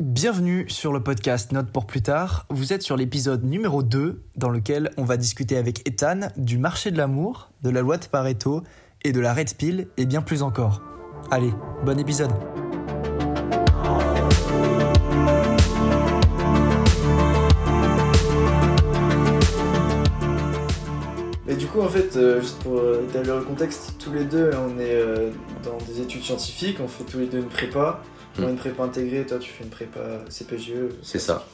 [0.00, 2.46] Bienvenue sur le podcast Note pour plus tard.
[2.50, 6.90] Vous êtes sur l'épisode numéro 2 dans lequel on va discuter avec Ethan du marché
[6.90, 8.64] de l'amour, de la loi de Pareto
[9.04, 10.82] et de la Red Pill et bien plus encore.
[11.30, 11.52] Allez,
[11.84, 12.32] bon épisode.
[21.46, 24.76] Et du coup, en fait, euh, juste pour établir le contexte, tous les deux, on
[24.80, 25.30] est euh,
[25.62, 28.02] dans des études scientifiques, on fait tous les deux une prépa.
[28.38, 28.50] Moi, Mm.
[28.50, 30.72] une prépa intégrée, toi, tu fais une prépa CPGE.
[31.02, 31.46] C'est ça.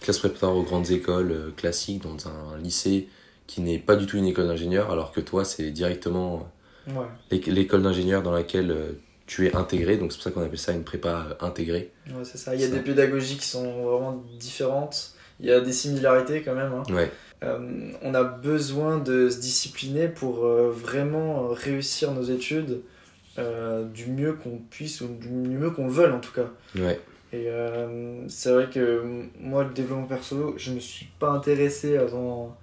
[0.00, 3.08] Classe préparatoire aux grandes écoles euh, classiques dans un lycée
[3.46, 6.48] qui n'est pas du tout une école d'ingénieur, alors que toi, c'est directement
[6.86, 7.04] Ouais.
[7.30, 8.92] l'é- l'école d'ingénieur dans laquelle euh,
[9.26, 9.96] tu es intégré.
[9.98, 11.90] Donc c'est pour ça qu'on appelle ça une prépa euh, intégrée.
[12.08, 12.54] Ouais, c'est ça.
[12.54, 15.12] Il y a des pédagogies qui sont vraiment différentes.
[15.40, 16.72] Il y a des similarités quand même.
[16.72, 16.82] hein.
[16.94, 17.10] Ouais,
[17.44, 22.80] Euh, on a besoin de se discipliner pour euh, vraiment réussir nos études
[23.38, 26.50] euh, du mieux qu'on puisse ou du mieux qu'on le veuille en tout cas.
[26.76, 27.00] ouais,
[27.32, 29.02] Et euh, c'est vrai que
[29.38, 32.56] moi, le développement perso, je me suis pas intéressé avant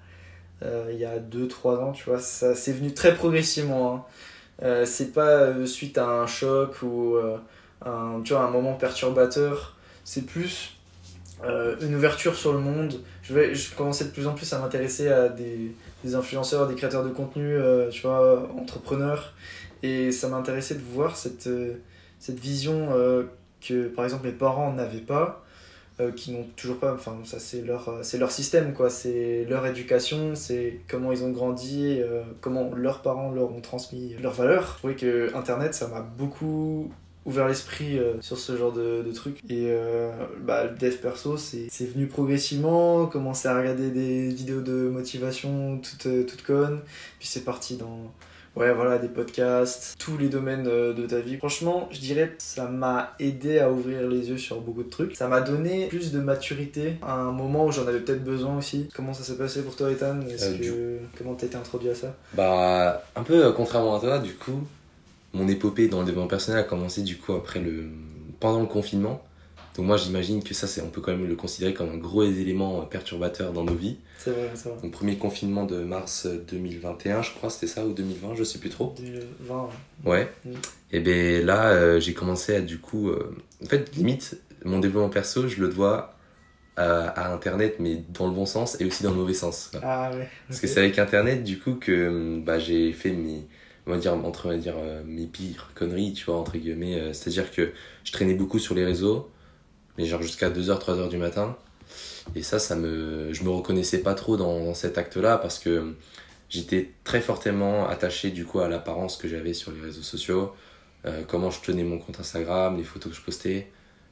[0.64, 2.20] euh, il y a 2-3 ans, tu vois.
[2.20, 4.06] Ça c'est venu très progressivement.
[4.62, 4.86] hein.
[4.86, 7.16] C'est pas suite à un choc ou
[7.86, 9.76] un, tu vois, un moment perturbateur.
[10.04, 10.78] C'est plus
[11.82, 13.02] une ouverture sur le monde.
[13.22, 16.76] Je, vais, je commençais de plus en plus à m'intéresser à des, des influenceurs, des
[16.76, 17.58] créateurs de contenu,
[17.92, 19.34] tu vois, entrepreneurs.
[19.84, 21.76] Et ça m'intéressait de voir cette, euh,
[22.20, 23.24] cette vision euh,
[23.62, 25.44] que, par exemple, mes parents n'avaient pas,
[26.00, 26.94] euh, qui n'ont toujours pas.
[26.94, 28.90] Enfin, ça, c'est leur, leur système, quoi.
[28.90, 32.00] C'est leur éducation, c'est comment ils ont grandi,
[32.42, 34.74] comment leurs parents leur ont transmis leurs valeurs.
[34.74, 36.92] Je trouvais que Internet, ça m'a beaucoup
[37.26, 39.40] ouvert l'esprit sur ce genre de, de trucs.
[39.50, 39.74] Et
[40.42, 46.28] bah, le dev perso, c'est venu progressivement, commencer à regarder des vidéos de motivation toutes,
[46.28, 46.82] toutes connes,
[47.20, 48.12] puis c'est parti dans
[48.56, 51.38] ouais, voilà, des podcasts, tous les domaines euh, de ta vie.
[51.38, 55.16] Franchement, je dirais que ça m'a aidé à ouvrir les yeux sur beaucoup de trucs.
[55.16, 58.90] Ça m'a donné plus de maturité à un moment où j'en avais peut-être besoin aussi.
[58.96, 60.22] Comment ça s'est passé pour toi, Ethan?
[60.22, 61.18] Est-ce Euh, que...
[61.18, 62.16] Comment t'as été introduit à ça?
[62.34, 64.66] Bah, un peu euh, contrairement à toi, du coup,
[65.34, 67.86] mon épopée dans le développement personnel a commencé du coup après le
[68.40, 69.22] pendant le confinement.
[69.76, 72.24] Donc moi j'imagine que ça c'est on peut quand même le considérer comme un gros
[72.24, 73.98] élément euh, perturbateur dans nos vies.
[74.20, 74.78] C'est vrai, c'est vrai.
[74.82, 78.60] Donc premier confinement de mars euh, 2021, je crois, c'était ça ou 2020, je sais
[78.60, 78.94] plus trop.
[78.98, 79.70] 2020.
[80.06, 80.32] Ouais.
[80.46, 80.50] Mm.
[80.92, 83.10] Et ben là, euh, j'ai commencé à du coup.
[83.10, 86.16] euh, en fait, limite, mon développement perso, je le dois
[86.78, 89.72] à, à Internet, mais dans le bon sens et aussi dans le mauvais sens.
[89.84, 90.28] Ah ouais.
[90.48, 93.42] Parce que c'est avec Internet, du coup, que hum, bah, j'ai fait mes.
[93.88, 96.96] On va dire, entre on va dire, euh, mes pires conneries, tu vois, entre guillemets.
[97.00, 97.72] euh, C'est-à-dire que
[98.04, 99.30] je traînais beaucoup sur les réseaux,
[99.98, 101.56] mais genre jusqu'à 2h, 3h du matin.
[102.36, 105.94] Et ça, ça me, je me reconnaissais pas trop dans, dans cet acte-là parce que
[106.50, 110.54] j'étais très fortement attaché du coup à l'apparence que j'avais sur les réseaux sociaux,
[111.06, 113.68] euh, comment je tenais mon compte Instagram, les photos que je postais,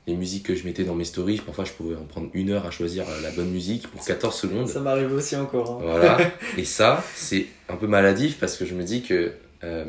[0.05, 1.37] les musiques que je mettais dans mes stories.
[1.37, 4.35] Parfois, je pouvais en prendre une heure à choisir euh, la bonne musique pour 14
[4.35, 4.67] secondes.
[4.67, 5.71] Ça m'arrive aussi encore.
[5.71, 5.79] hein.
[5.81, 6.17] Voilà.
[6.57, 9.31] Et ça, c'est un peu maladif parce que je me dis que
[9.63, 9.85] euh,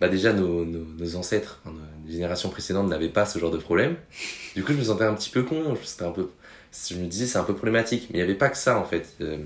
[0.00, 3.58] bah déjà nos, nos, nos ancêtres, enfin, nos générations précédentes n'avaient pas ce genre de
[3.58, 3.96] problème.
[4.54, 5.76] Du coup, je me sentais un petit peu con.
[5.84, 6.28] C'était un peu,
[6.90, 8.08] je me disais c'est un peu problématique.
[8.10, 9.38] Mais il n'y avait pas que ça en fait euh,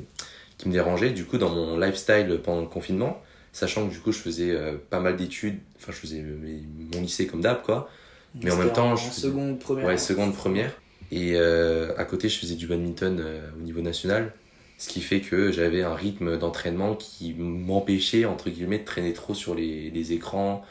[0.58, 1.10] qui me dérangeait.
[1.10, 4.76] Du coup, dans mon lifestyle pendant le confinement, sachant que du coup je faisais euh,
[4.90, 6.62] pas mal d'études, enfin je faisais mes-
[6.94, 7.88] mon lycée comme d'hab quoi.
[8.34, 9.86] Mais en même temps, en je- seconde, première.
[9.86, 10.72] Ouais, seconde, première.
[11.10, 13.22] Et euh, à côté, je faisais du badminton
[13.58, 14.32] au niveau national.
[14.82, 19.32] Ce qui fait que j'avais un rythme d'entraînement qui m'empêchait, entre guillemets, de traîner trop
[19.32, 20.64] sur les, les écrans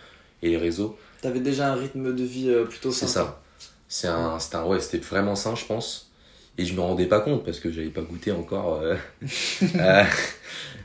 [0.43, 0.97] et les réseaux.
[1.21, 3.21] T'avais déjà un rythme de vie euh, plutôt C'est sain.
[3.23, 3.41] ça.
[3.87, 6.11] C'est un, c'était un, ouais, c'était vraiment sain, je pense.
[6.57, 8.97] Et je me rendais pas compte parce que j'avais pas goûté encore euh,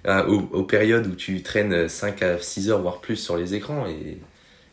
[0.04, 3.54] à- aux, aux périodes où tu traînes 5 à 6 heures, voire plus sur les
[3.54, 3.88] écrans.
[3.88, 4.18] Et,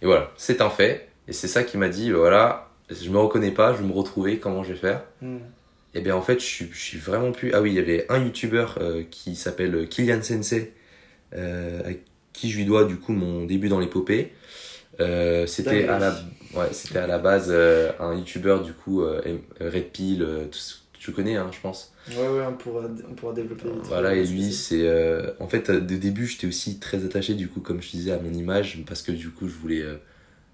[0.04, 1.10] et voilà, c'est un fait.
[1.28, 4.38] Et c'est ça qui m'a dit, voilà, je me reconnais pas, je vais me retrouver,
[4.38, 5.38] comment je vais faire Hmm.
[5.94, 7.54] Et bien en fait, je suis, je suis vraiment plus.
[7.54, 10.74] Ah oui, il y avait un youtubeur euh, qui s'appelle Kylian Sensei,
[11.36, 11.94] euh, à
[12.34, 14.34] qui je lui dois du coup mon début dans l'épopée.
[15.00, 19.22] Euh, c'était à la, ouais, c'était à la base euh, un youtubeur du coup euh,
[19.60, 20.46] Red Pill, euh,
[21.00, 21.94] tu connais, hein, je pense.
[22.08, 23.70] Ouais, ouais, on pourra, on pourra développer.
[23.84, 27.62] Voilà, et lui, c'est- euh, en fait, de début, j'étais aussi très attaché, du coup,
[27.62, 29.96] comme je disais, à mon image, parce que du coup, je voulais euh,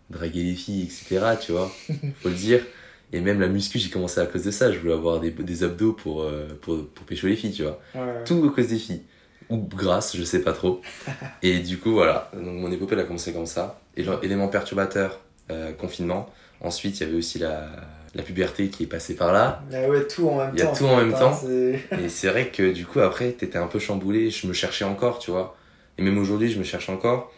[0.09, 1.83] draguer les filles, etc., tu vois,
[2.21, 2.65] faut le dire.
[3.11, 4.71] Et même la muscu, j'ai commencé à cause de ça.
[4.71, 7.79] Je voulais avoir des, des abdos pour, euh, pour, pour pécho les filles, tu vois.
[7.95, 8.23] Ouais.
[8.25, 9.01] Tout à cause des filles.
[9.49, 10.81] Ou grâce, je sais pas trop.
[11.41, 12.29] Et du coup, voilà.
[12.33, 13.79] Donc, mon épopée, elle a commencé comme ça.
[13.97, 15.19] Et genre, élément perturbateur,
[15.49, 16.29] euh, confinement.
[16.61, 17.67] Ensuite, il y avait aussi la,
[18.13, 19.63] la puberté qui est passée par là.
[19.73, 20.53] Ah ouais, tout en même temps.
[20.55, 21.41] Il y a tout en même hein, temps.
[21.47, 24.29] Et c'est vrai que du coup, après, t'étais un peu chamboulé.
[24.29, 25.55] Je me cherchais encore, tu vois.
[25.97, 27.31] Et même aujourd'hui, je me cherche encore.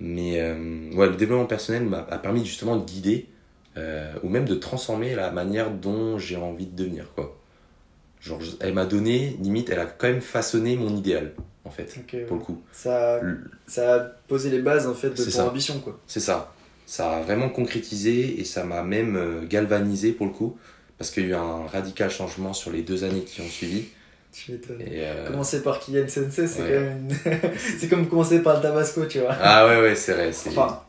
[0.00, 3.28] Mais euh, ouais, le développement personnel m'a permis justement de guider
[3.76, 7.38] euh, ou même de transformer la manière dont j'ai envie de devenir, quoi.
[8.20, 11.32] Genre, elle m'a donné, limite, elle a quand même façonné mon idéal,
[11.64, 11.92] en fait,
[12.28, 12.62] pour le coup.
[12.72, 15.44] ça, Le- ça a posé les bases en fait de ton ça.
[15.46, 15.98] ambition quoi.
[16.06, 16.54] C'est ça.
[16.86, 20.56] Ça a vraiment concrétisé et ça m'a même euh, galvanisé, pour le coup,
[20.98, 23.86] parce qu'il y a eu un radical changement sur les deux années qui ont suivi.
[24.32, 24.78] Tu m'étonnes.
[24.86, 26.68] Euh, Commencer par Kylian Sensei, c'est ouais.
[26.68, 27.08] quand même
[27.42, 29.34] une- c'est comme commencer par le Tabasco, tu vois.
[29.40, 30.28] Ah ouais, ouais, c'est vrai.
[30.30, 30.80] Enfin,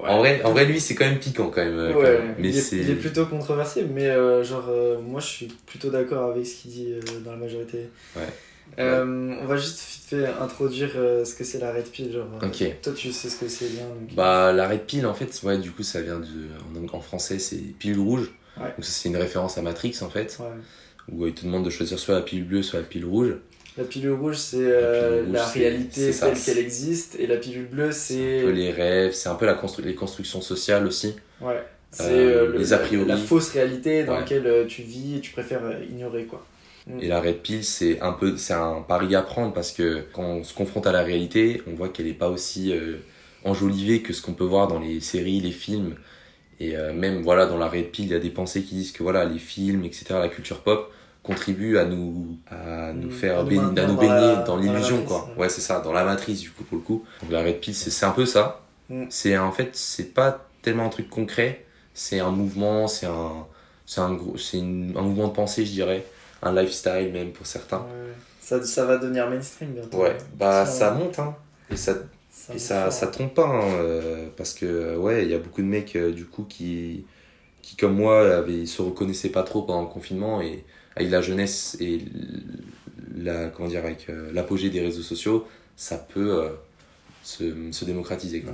[0.00, 0.08] ouais.
[0.08, 1.78] En, vrai, en vrai, lui, c'est quand même piquant, quand même.
[1.78, 2.20] euh, Ouais.
[2.38, 2.76] Mais il, est, c'est.
[2.76, 6.54] il est plutôt controversé, mais euh, genre, euh, moi je suis plutôt d'accord avec ce
[6.62, 7.88] qu'il dit euh, dans la majorité.
[8.16, 8.22] Ouais.
[8.78, 12.12] Euh, On va juste vite fait introduire ce que c'est la Red Pill.
[12.12, 12.80] Genre, euh, Ok.
[12.82, 13.84] Toi tu sais ce que c'est bien.
[13.84, 16.26] donc- Bah, la red pill, en fait, ouais, du coup, ça vient de.
[16.92, 18.30] En, en français, c'est pilule rouge.
[18.58, 18.64] Ouais.
[18.64, 20.46] Donc, c'est une référence à Matrix, en fait, Ouais.
[21.12, 23.34] où il te demande de choisir soit la pilule bleue, soit la pilule rouge.
[23.78, 27.26] La pilule rouge c'est euh, la rouge, c'est- réalité c'est telle c'est- qu'elle existe, et
[27.26, 28.40] la pilule bleue Un c'est.
[28.42, 31.14] peu les rêves, c'est un peu la constru- les constructions sociales aussi.
[31.40, 31.62] Ouais.
[31.90, 33.06] C'est Euh, euh, le- les a priori.
[33.06, 34.20] la fausse réalité dans Ouais.
[34.20, 36.44] laquelle euh, tu vis et tu préfères euh, ignorer quoi.
[36.86, 37.00] Mm.
[37.00, 40.22] Et la red pill, c'est un peu, c'est un pari à prendre parce que quand
[40.24, 42.96] on se confronte à la réalité, on voit qu'elle n'est pas aussi euh,
[43.44, 45.96] enjolivée que ce qu'on peut voir dans les séries, les films.
[46.60, 48.92] Et euh, même, voilà, dans la red pill, il y a des pensées qui disent
[48.92, 50.90] que voilà, les films, etc., la culture pop
[51.26, 53.10] contribuent à nous, à nous Mm.
[53.12, 55.28] faire À nous baigner, à maintenir nous dans baigner la- dans dans la l'illusion, quoi.
[55.36, 55.48] ouais.
[55.48, 57.04] C'est ça, dans la matrice, du coup, pour le coup.
[57.22, 58.60] Donc la red pill, c'est un peu ça.
[58.88, 59.04] Mm.
[59.10, 61.64] C'est, en fait, c'est pas tellement un truc concret,
[61.94, 63.46] c'est un mouvement, c'est un,
[63.86, 64.62] c'est un, gros- c'est un
[65.02, 66.04] mouvement de pensée, je dirais.
[66.42, 67.78] Un lifestyle, même, pour certains.
[67.78, 68.12] Ouais.
[68.40, 69.98] Ça, ça va devenir mainstream bientôt.
[69.98, 71.34] Ouais, bah Ça, ça monte, hein.
[71.70, 71.94] Et ça,
[72.30, 75.62] ça et ça, ça trompe pas, hein, euh, parce que, ouais, il y a beaucoup
[75.62, 77.04] de mecs, euh, du coup, qui,
[77.62, 80.64] qui, comme moi, avaient, se reconnaissaient pas trop pendant le confinement, et
[80.96, 82.00] avec la jeunesse et
[83.16, 85.46] la, comment dire, avec euh, l'apogée des réseaux sociaux,
[85.76, 86.48] ça peut euh,
[87.22, 88.52] se, se démocratiser, quoi.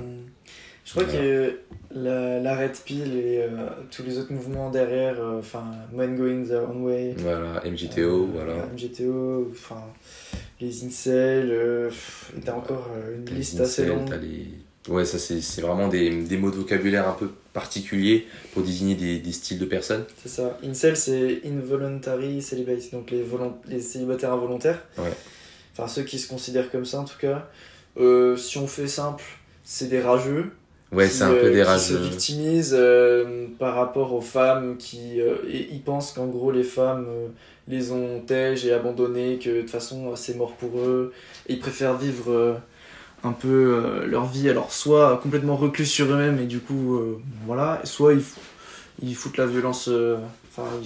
[0.85, 1.19] Je crois Voilà.
[1.19, 1.59] que
[1.95, 5.63] la, la Red Pill et euh, tous les autres mouvements derrière, enfin,
[5.93, 8.65] Men Going Their Own Way, Voilà, MGTO, voilà.
[8.73, 9.81] MGTO, enfin,
[10.59, 11.89] les incels,
[12.37, 14.09] et t'as encore une liste les assez incels, longue.
[14.09, 14.47] t'as les-
[14.89, 19.19] Ouais, ça, c'est vraiment des, des mots de vocabulaire un peu particuliers pour désigner des,
[19.19, 20.03] des styles de personnes.
[20.21, 20.57] C'est ça.
[20.63, 23.23] Incel, c'est Involuntary Celibate, donc les,
[23.67, 24.83] les célibataires involontaires.
[24.97, 25.13] Ouais.
[25.71, 27.47] Enfin, ceux qui se considèrent comme ça en tout cas.
[27.97, 29.23] Euh, si on fait simple,
[29.63, 30.51] c'est des rageux.
[30.91, 31.95] Ouais, qui, c'est un peu euh, des qui rageux.
[31.95, 36.63] se victimisent euh, par rapport aux femmes qui euh, et ils pensent qu'en gros les
[36.63, 37.07] femmes
[37.67, 41.11] les ont tèges et abandonnées que de toute façon c'est mort pour eux
[41.47, 42.59] et ils préfèrent vivre
[43.23, 47.19] un peu euh, leur vie alors soit complètement reclus sur eux-mêmes et du coup euh,
[47.45, 48.39] voilà soit ils, fou-
[49.01, 50.17] ils foutent la violence euh,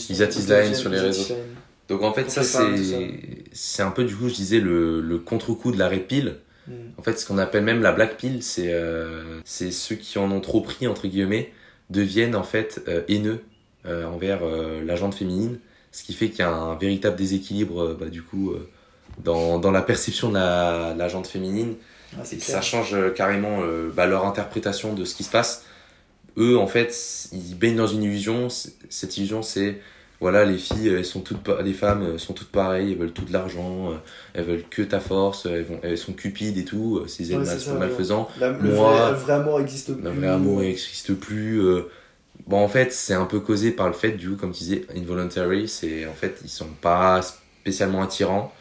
[0.09, 1.35] Ils attisent la haine sur les réseaux.
[1.89, 2.43] Donc en fait, ça,
[3.53, 6.35] c'est un peu, du coup, je disais, le, le contre-coup de la red pill.
[6.67, 6.71] Mm.
[6.97, 10.29] En fait, ce qu'on appelle même la black pill, c'est euh, c'est ceux qui en
[10.31, 11.51] ont trop pris, entre guillemets,
[11.89, 13.39] deviennent en fait haineux
[13.85, 15.59] envers euh, la gente féminine.
[15.93, 18.53] Ce qui fait qu'il y a un véritable déséquilibre, bah, du coup,
[19.23, 21.75] dans, dans la perception de la, la gente féminine.
[22.15, 25.65] Ah, Et ça change euh, carrément euh, bah, leur interprétation de ce qui se passe.
[26.37, 26.95] Eux, en fait,
[27.31, 28.49] ils baignent dans une illusion.
[28.49, 29.79] Cette illusion, c'est
[30.19, 33.25] voilà, les filles, elles sont toutes, les femmes euh, sont toutes pareilles, elles veulent tout
[33.25, 33.93] de l'argent,
[34.33, 37.59] elles veulent que ta force, elles, vont, elles sont cupides et tout, ces Ouais, mal-
[37.79, 38.27] malfaisants.
[38.39, 41.61] La- le, Moi, vrai, amour existe plus Le vrai amour n'existe plus.
[42.47, 44.85] Bon, en fait, c'est un peu causé par le fait, du coup, comme tu disais,
[44.95, 48.53] involuntary, c'est en fait, ils sont pas spécialement attirants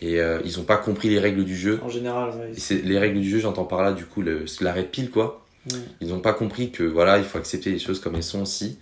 [0.00, 1.80] et euh, ils ont pas compris les règles du jeu.
[1.82, 4.72] en général c'est les règles du jeu, j'entends par là, du coup, le, c'est la
[4.72, 5.44] red pill, quoi.
[5.66, 5.76] Mm.
[6.00, 8.78] Ils n'ont pas compris que, voilà, il faut accepter les choses comme elles sont aussi.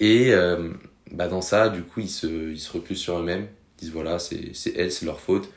[0.00, 0.70] Et euh,
[1.10, 3.46] bah, dans ça, du coup, ils se, ils se replient sur eux-mêmes.
[3.78, 5.48] Ils disent, voilà, c'est elles, c'est leur faute.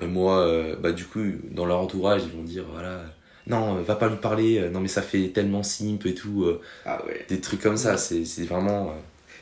[0.00, 1.20] Et moi, euh, bah, du coup,
[1.50, 3.02] dans leur entourage, ils vont dire, voilà,
[3.46, 6.46] non, va pas lui parler, non, mais ça fait tellement simple et tout.
[6.84, 8.94] ah ouais des trucs comme ça, c'est vraiment.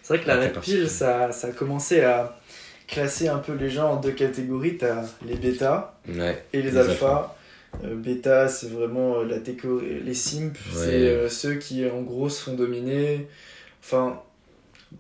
[0.03, 0.89] C'est vrai que la Ouais, Red c'est Pill, particulier.
[0.89, 2.41] ça, ça a commencé à
[2.89, 4.79] classer un peu les gens en deux catégories.
[4.79, 7.37] T'as les bêtas ouais, et les, Les alphas.
[7.85, 9.79] Euh, bêta, c'est vraiment euh, la téco...
[9.81, 13.29] les simps, c'est euh, ceux qui en gros se font dominer.
[13.85, 14.21] Enfin,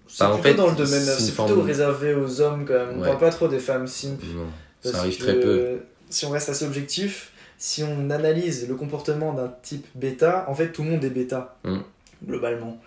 [0.07, 2.99] c'est Bah, en plutôt fait, dans le domaine, c'est plutôt réservé aux hommes quand même.
[2.99, 4.23] On parle pas trop des femmes simp.
[4.35, 4.47] non,
[4.83, 5.78] parce ça arrive que, très peu.
[6.11, 10.71] Si on reste assez objectif, si on analyse le comportement d'un type bêta, en fait
[10.71, 11.78] tout le monde est bêta, Mm.
[12.26, 12.78] globalement.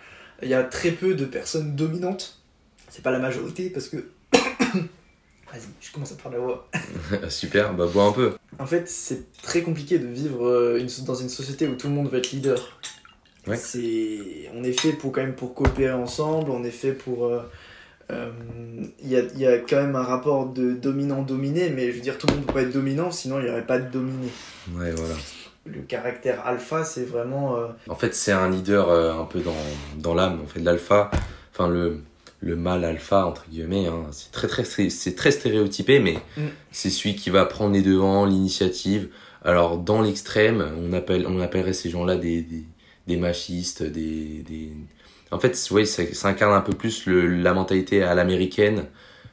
[0.42, 2.38] Il y a très peu de personnes dominantes.
[2.88, 3.96] C'est pas la majorité parce que.
[5.52, 6.68] Vas-y, je commence à prendre la voix.
[7.28, 8.32] Super, bah, bois un peu.
[8.58, 11.92] En fait, c'est très compliqué de vivre euh, une dans une société où tout le
[11.94, 12.78] monde veut être leader.
[13.46, 13.56] Ouais.
[13.56, 16.50] C'est, on est fait pour quand même pour coopérer ensemble.
[16.50, 17.26] On est fait pour.
[17.26, 17.40] euh,
[18.10, 18.30] euh,
[19.02, 22.02] Il y, a, il y a quand même un rapport de dominant-dominé, mais je veux
[22.02, 24.28] dire, tout le monde peut pas être dominant, sinon il n'y aurait pas de dominé.
[24.74, 25.14] Ouais, voilà.
[25.66, 27.56] le caractère alpha, c'est vraiment.
[27.58, 29.52] euh, En fait, c'est un leader euh, un peu dans,
[29.98, 30.40] dans l'âme.
[30.42, 31.10] En fait, l'alpha,
[31.52, 31.98] enfin le,
[32.42, 36.42] le mâle alpha, entre guillemets, hein, c'est très, très, c'est très stéréotypé, mais Mm.
[36.72, 39.08] c'est celui qui va prendre les devants, l'initiative.
[39.44, 42.64] Alors, dans l'extrême, on, appelle, on appellerait ces gens-là des, des,
[43.06, 44.72] des machistes, des, des...
[45.30, 48.84] En fait, ouais, ça, ça incarne un peu plus le, la mentalité à l'américaine,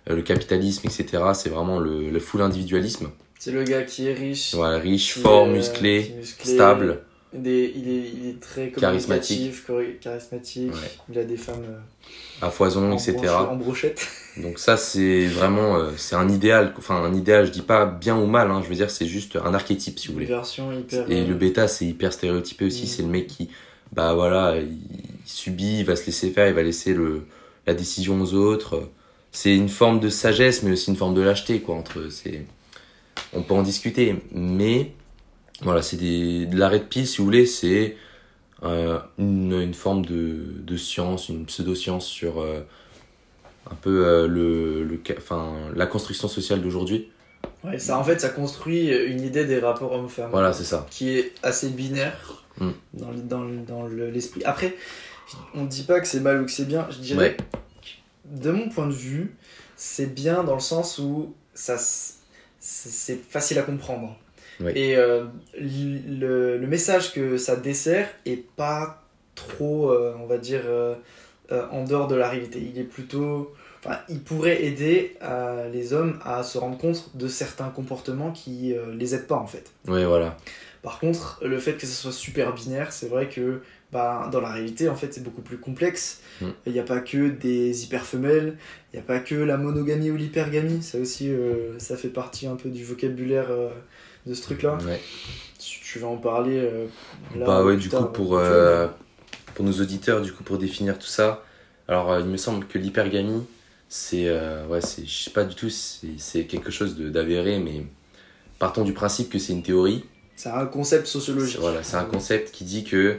[0.09, 1.23] euh, le capitalisme, etc.
[1.33, 3.09] C'est vraiment le, le full individualisme.
[3.37, 4.53] c'est le gars qui est riche.
[4.55, 7.01] Voilà, riche, fort, est, musclé, stable.
[7.33, 9.53] Des- il, est, il est très Charismatique.
[10.01, 10.71] charismatique.
[10.73, 10.91] Ouais.
[11.11, 13.13] Il a des femmes euh, à foison, en, etc.
[13.17, 14.07] broche- en brochette.
[14.37, 16.73] Donc ça, c'est vraiment, euh, c'est un idéal.
[16.77, 19.35] Enfin, un idéal, je dis pas bien ou mal, hein, je veux dire, c'est juste
[19.35, 20.25] un archétype, si vous voulez.
[20.25, 21.09] version hyper.
[21.11, 22.83] Et euh, le bêta, c'est hyper stéréotypé aussi.
[22.83, 22.87] Mm.
[22.87, 23.49] C'est le mec qui,
[23.93, 27.25] bah voilà, il, il subit, il va se laisser faire, il va laisser le,
[27.67, 28.89] la décision aux autres.
[29.31, 31.75] C'est une forme de sagesse, mais aussi une forme de lâcheté, quoi.
[31.75, 32.45] Entre, c'est,
[33.33, 34.93] on peut en discuter, mais
[35.61, 37.97] voilà, c'est des, de l'arrêt de pile, si vous voulez, c'est
[38.63, 42.61] euh, une, une forme de, de science, une pseudo-science sur euh,
[43.69, 47.09] un peu euh, le, le, enfin, la construction sociale d'aujourd'hui.
[47.63, 50.31] ouais, ça, en fait, ça construit une idée des rapports hommes-femmes.
[50.31, 50.85] Voilà, c'est ça.
[50.89, 52.71] Qui est assez binaire Mm.
[52.93, 54.43] dans, dans, dans le- l'esprit.
[54.43, 54.75] Après,
[55.53, 56.85] on ne dit pas que c'est mal ou que c'est bien.
[56.91, 57.37] Je dirais, Ouais.
[58.25, 59.33] de mon point de vue,
[59.77, 61.77] c'est bien dans le sens où ça,
[62.59, 64.17] c'est facile à comprendre.
[64.67, 65.25] Et euh,
[65.57, 69.03] le, le message que ça dessert est pas
[69.35, 70.95] trop, euh, on va dire, euh,
[71.49, 72.59] en dehors de la réalité.
[72.61, 73.53] Il est plutôt.
[73.83, 75.15] Enfin, il pourrait aider
[75.71, 79.71] les hommes à se rendre compte de certains comportements qui les aident pas en fait.
[79.87, 80.35] Ouais, voilà.
[80.81, 83.61] Par contre, le fait que ce soit super binaire, c'est vrai que
[83.91, 86.21] bah, dans la réalité, en fait, c'est beaucoup plus complexe.
[86.41, 86.47] Mm.
[86.67, 88.55] Il n'y a pas que des hyperfemelles,
[88.93, 90.81] il n'y a pas que la monogamie ou l'hypergamie.
[90.81, 93.69] Ça aussi, euh, ça fait partie un peu du vocabulaire euh,
[94.25, 94.77] de ce truc-là.
[94.85, 95.01] Ouais.
[95.59, 96.87] Tu, tu vas en parler euh,
[97.35, 98.87] là, bah ouais, du tard, coup, pour, donc, euh,
[99.55, 101.43] pour nos auditeurs, du coup, pour définir tout ça,
[101.87, 103.45] alors euh, il me semble que l'hypergamie,
[103.89, 107.85] c'est, euh, ouais, c'est, je sais pas du tout, si c'est quelque chose d'avéré, mais
[108.59, 110.05] partons du principe que c'est une théorie.
[110.35, 111.59] C'est un concept sociologique.
[111.59, 113.17] Voilà, c'est un concept qui dit que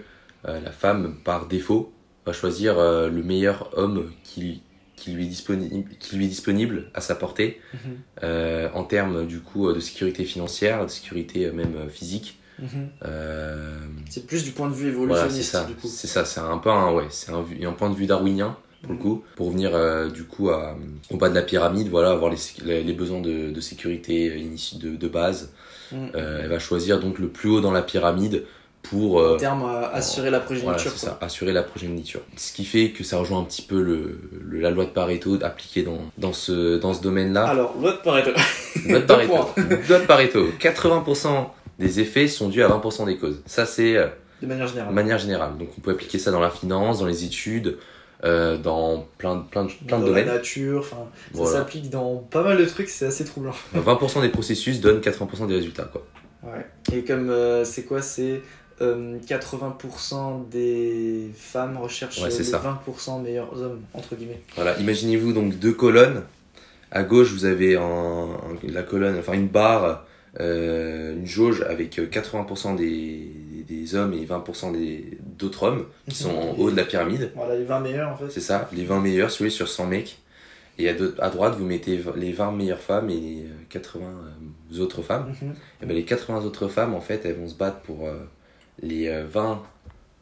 [0.48, 1.92] euh, la femme, par défaut,
[2.24, 4.62] va choisir euh, le meilleur homme qui,
[5.00, 7.78] qui, lui est disponible, qui lui est disponible à sa portée, Mhm,
[8.22, 12.38] euh, en termes du coup euh, de sécurité financière, de sécurité euh, même physique.
[12.58, 12.88] mhm.
[13.06, 13.78] Euh,
[14.08, 15.64] C'est plus du point de vue voilà, c'est évolutionniste, ça.
[15.64, 15.88] du coup.
[15.88, 18.96] C'est ça, c'est un peu un, ouais, c'est un, point de vue darwinien pour le
[18.98, 19.02] Mhm.
[19.02, 20.76] coup, pour venir euh, du coup à,
[21.10, 24.30] au bas de la pyramide, voilà, avoir les, les, les besoins de, de sécurité
[24.80, 25.52] de, de base.
[25.92, 28.44] Elle va choisir donc le plus haut dans la pyramide
[28.82, 30.72] pour euh, En termes à assurer la progéniture.
[30.72, 32.20] voilà, ça, assurer la progéniture.
[32.36, 35.38] Ce qui fait que ça rejoint un petit peu le, le- la loi de Pareto
[35.42, 37.44] appliquée dans, dans ce, dans ce domaine-là.
[37.46, 38.30] Alors, loi de Pareto.
[38.88, 39.34] Loi de Pareto.
[39.88, 40.46] Loi de Pareto.
[40.60, 41.28] 80%
[41.78, 43.40] des effets sont dus à 20% des causes.
[43.46, 44.06] Ça, c'est euh,
[44.42, 44.94] De manière de générale.
[44.94, 45.58] manière générale.
[45.58, 47.78] Donc, on peut appliquer ça dans la finance, dans les études,
[48.24, 50.26] euh, dans plein, de- plein, de, plein de dans la domaines.
[50.26, 53.54] nature, enfin, ça s'applique dans pas mal de trucs, c'est assez troublant.
[53.74, 55.84] 20% des processus donnent 80% des résultats.
[55.90, 56.06] Quoi.
[56.42, 56.66] Ouais.
[56.94, 58.40] Et comme euh, c'est quoi C'est
[58.82, 62.60] euh, 80% des femmes recherchent Ouais, les c'est ça.
[62.86, 64.40] 20% meilleurs hommes, entre guillemets.
[64.54, 66.22] Voilà, imaginez-vous donc deux colonnes.
[66.90, 68.36] À gauche, vous avez un, un-
[68.72, 70.04] la colonne, enfin une barre,
[70.40, 73.28] euh, une jauge avec 80% des,
[73.68, 77.30] des hommes et 20% des d'autres hommes qui sont en haut de la pyramide.
[77.36, 78.30] Voilà, les 20 meilleurs en fait.
[78.30, 80.18] C'est ça, les 20 meilleurs, si sur 100 mecs.
[80.78, 84.04] Et à, à droite, vous mettez les 20 meilleures femmes et les 80
[84.72, 85.34] euh, autres femmes.
[85.42, 85.54] Mhm.
[85.82, 88.14] Et ben, les 80 autres femmes, en fait, elles vont se battre pour euh,
[88.82, 89.62] les euh, 20,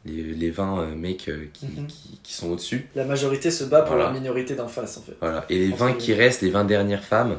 [0.05, 1.87] les, les 20 euh, mecs euh, qui, Mhm.
[1.87, 2.89] qui, qui sont au-dessus.
[2.95, 4.13] La majorité se bat pour Voilà.
[4.13, 5.15] la minorité d'en face en fait.
[5.21, 5.45] Voilà.
[5.49, 7.39] Et les Entre 20 qui restent, les 20 dernières femmes,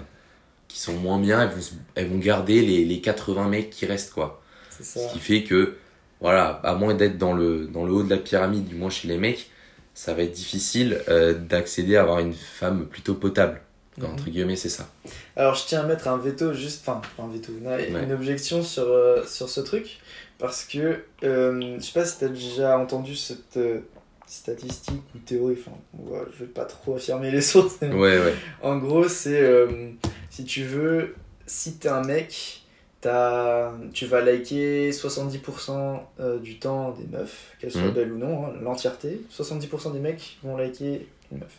[0.67, 1.61] qui sont moins bien, elles vont,
[1.95, 4.41] elles vont garder les, les 80 mecs qui restent, quoi.
[4.79, 4.83] Ça.
[5.07, 5.75] Ce qui fait que,
[6.21, 9.07] voilà, à moins d'être dans le, dans le haut de la pyramide, du moins chez
[9.07, 9.49] les mecs,
[9.93, 13.61] ça va être difficile euh, d'accéder à avoir une femme plutôt potable.
[14.07, 14.13] Mhm.
[14.13, 14.87] Entre guillemets, c'est ça.
[15.35, 18.03] Alors je tiens à mettre un veto, juste, enfin, pas un veto, une, Ouais.
[18.03, 19.99] une objection sur, euh, sur ce truc,
[20.37, 23.79] parce que euh, je sais pas si tu as déjà entendu cette euh,
[24.27, 28.33] statistique ou théorie, enfin, ouais, je vais pas trop affirmer les sources, mais Ouais, ouais.
[28.61, 29.89] en gros c'est, euh,
[30.29, 31.15] si tu veux,
[31.47, 32.61] si t'es un mec,
[33.01, 37.91] t'as- tu vas liker 70% euh, du temps des meufs, qu'elles soient Mhm.
[37.93, 41.53] belles ou non, hein, l'entièreté, 70% des mecs vont liker une meuf.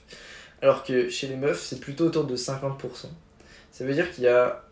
[0.63, 3.07] Alors que chez les meufs, c'est plutôt autour de 50%.
[3.73, 4.63] Ça veut dire qu'il y a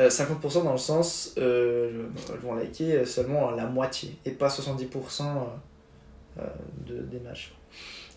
[0.00, 5.22] euh, 50% dans le sens, euh, elles vont liker seulement la moitié et pas 70%
[6.38, 6.42] euh,
[6.86, 7.52] de, des matchs.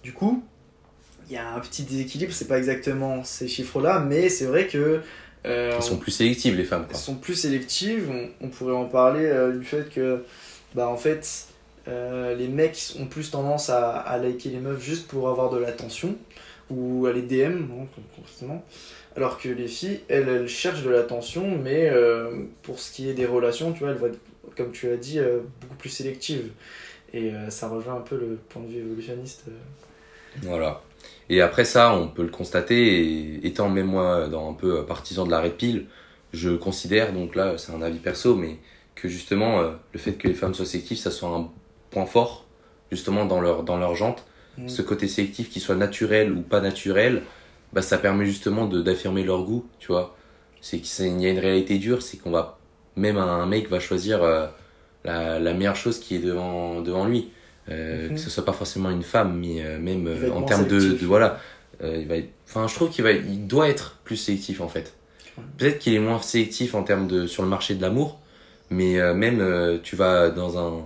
[0.03, 0.43] Du coup,
[1.27, 5.01] il y a un petit déséquilibre, c'est pas exactement ces chiffres-là, mais c'est vrai que.
[5.45, 6.97] euh, Elles sont plus sélectives, les femmes, elles quoi.
[6.97, 8.09] sont plus sélectives.
[8.09, 10.23] On, on pourrait en parler euh, du fait que
[10.75, 11.47] bah en fait,
[11.87, 15.57] euh, les mecs ont plus tendance à, à liker les meufs juste pour avoir de
[15.57, 16.15] l'attention
[16.69, 17.65] ou à les DM.
[19.15, 23.13] Alors que les filles, elles, elles cherchent de l'attention, mais euh, pour ce qui est
[23.13, 24.19] des relations, tu vois, elles vont être,
[24.55, 26.51] comme tu as dit, euh, beaucoup plus sélectives.
[27.13, 29.45] Et euh, ça rejoint un peu le point de vue évolutionniste.
[30.43, 30.81] Voilà.
[31.29, 35.31] Et après ça, on peut le constater, étant même moi dans un peu partisan de
[35.31, 35.87] la red pill,
[36.33, 38.57] je considère, donc là c'est un avis perso, mais
[38.95, 41.49] que justement le fait que les femmes soient sélectives, ça soit un
[41.89, 42.45] point fort,
[42.91, 44.26] justement dans leur, dans leur jante.
[44.57, 44.67] Mm.
[44.69, 47.21] Ce côté sélectif, qu'il soit naturel ou pas naturel,
[47.73, 50.15] bah, ça permet justement de- d'affirmer leur goût, tu vois.
[50.61, 52.57] C'est qu'il y a une réalité dure, c'est qu'on va,
[52.95, 54.47] même un mec va choisir euh,
[55.05, 57.29] la, la meilleure chose qui est devant, devant lui.
[57.69, 58.15] Euh, Mhm.
[58.15, 61.39] Que ce soit pas forcément une femme, mais euh, même en termes de, de voilà.
[61.83, 62.15] Il va
[62.47, 64.93] enfin, je trouve qu'il va, il doit être plus sélectif en fait.
[65.57, 68.19] Peut-être qu'il est moins sélectif en termes de sur le marché de l'amour,
[68.71, 70.81] mais même tu vas dans un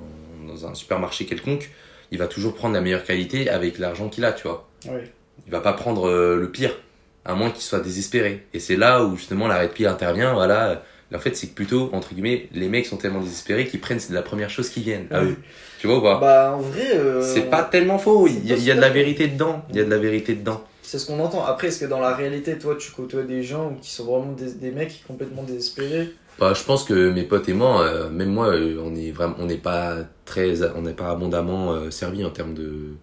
[0.48, 1.70] dans un supermarché quelconque,
[2.12, 4.68] il va toujours prendre la meilleure qualité avec l'argent qu'il a, tu vois.
[4.88, 5.04] Ouais.
[5.48, 6.78] Il va pas prendre euh, le pire,
[7.26, 8.46] à moins qu'il soit désespéré.
[8.54, 10.34] Et c'est là où justement la red pill intervient.
[10.34, 10.84] Voilà.
[11.14, 14.14] En fait, c'est que plutôt entre guillemets, les mecs sont tellement désespérés qu'ils prennent c'est
[14.14, 15.32] la première chose qui viennent à Ouais.
[15.32, 15.36] eux.
[15.80, 16.20] Tu vois ou pas?
[16.20, 16.92] Bah, en vrai.
[16.96, 18.28] euh, C'est pas tellement faux.
[18.28, 19.66] Il y, a, pas il y a de la vérité dedans.
[19.72, 20.64] Il y a de la vérité dedans.
[20.84, 21.44] C'est ce qu'on entend.
[21.46, 24.52] Après, est-ce que dans la réalité, toi, tu côtoies des gens qui sont vraiment des,
[24.54, 26.12] des mecs complètement désespérés?
[26.40, 29.36] Bah, je pense que mes potes et moi, euh, même moi, euh, on est vraiment,
[29.40, 32.96] on n'est pas très, on n'est pas abondamment euh, servi en termes de,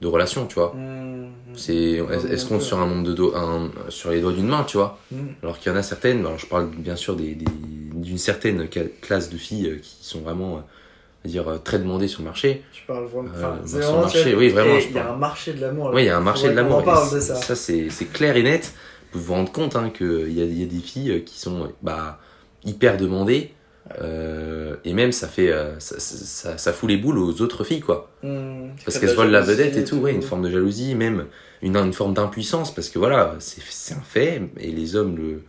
[0.00, 0.72] de relations, tu vois.
[0.74, 2.00] Hmm, C'est,
[2.30, 4.98] est-ce qu'on est sur un nombre de un- sur les doigts d'une main, tu vois?
[5.12, 5.16] hmm.
[5.42, 7.44] Alors qu'il y en a certaines, alors je parle bien sûr des, des-
[7.94, 8.68] d'une certaine
[9.02, 10.62] classe de filles euh, qui sont vraiment,
[11.24, 12.62] on dire, très demandées sur le marché.
[12.72, 13.28] Tu parles vraiment.
[13.34, 15.14] Enfin, sur le vraiment, marché, oui, vraiment, je Il y a parle.
[15.14, 15.90] un marché de l'amour.
[15.92, 16.78] Oui, il y a un marché de l'amour.
[16.78, 17.54] en parle c- ça.
[17.54, 18.72] c'est, clair et net.
[19.12, 22.18] Vous vous rendre compte hein, qu'il y a, y a des filles qui sont bah,
[22.66, 23.52] hyper demandées.
[24.02, 27.80] euh, et même, ça fait euh, ça, ça, ça fout les boules aux autres filles,
[27.80, 28.10] quoi.
[28.22, 30.94] Hmm, Parce qu'elles se de volent la vedette et tout, ouais, une forme de jalousie,
[30.96, 31.26] même
[31.62, 35.42] une, une forme d'impuissance, parce que voilà, c'est, un fait, et les hommes le,